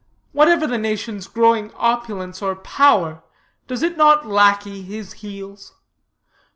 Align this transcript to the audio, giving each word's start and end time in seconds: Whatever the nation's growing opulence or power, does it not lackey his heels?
Whatever 0.31 0.65
the 0.65 0.79
nation's 0.79 1.27
growing 1.27 1.71
opulence 1.75 2.41
or 2.41 2.55
power, 2.55 3.21
does 3.67 3.83
it 3.83 3.97
not 3.97 4.25
lackey 4.25 4.81
his 4.81 5.13
heels? 5.13 5.73